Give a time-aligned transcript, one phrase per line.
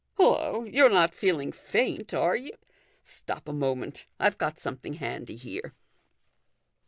[0.17, 0.63] Hullo!
[0.63, 2.53] you're not feeling faint, are you?
[3.03, 5.75] Stop a moment; I've got something handy here."